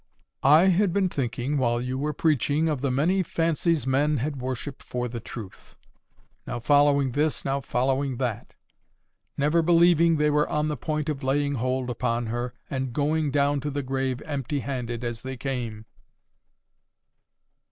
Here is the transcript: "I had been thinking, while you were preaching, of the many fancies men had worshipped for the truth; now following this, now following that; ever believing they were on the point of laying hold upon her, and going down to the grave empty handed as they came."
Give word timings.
"I 0.41 0.69
had 0.69 0.93
been 0.93 1.09
thinking, 1.09 1.59
while 1.59 1.79
you 1.79 1.95
were 1.95 2.11
preaching, 2.11 2.67
of 2.67 2.81
the 2.81 2.89
many 2.89 3.21
fancies 3.21 3.85
men 3.85 4.17
had 4.17 4.41
worshipped 4.41 4.81
for 4.81 5.07
the 5.07 5.19
truth; 5.19 5.75
now 6.47 6.59
following 6.59 7.11
this, 7.11 7.45
now 7.45 7.59
following 7.59 8.17
that; 8.17 8.55
ever 9.39 9.61
believing 9.61 10.17
they 10.17 10.31
were 10.31 10.49
on 10.49 10.69
the 10.69 10.75
point 10.75 11.07
of 11.07 11.21
laying 11.21 11.53
hold 11.53 11.87
upon 11.91 12.25
her, 12.33 12.55
and 12.67 12.93
going 12.93 13.29
down 13.29 13.59
to 13.59 13.69
the 13.69 13.83
grave 13.83 14.23
empty 14.23 14.61
handed 14.61 15.03
as 15.03 15.21
they 15.21 15.37
came." 15.37 15.85